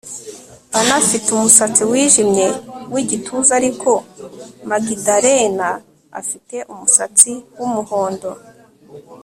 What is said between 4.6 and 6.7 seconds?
Magdalena afite